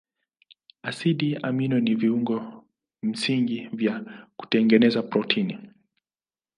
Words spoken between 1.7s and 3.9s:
ni viungo msingi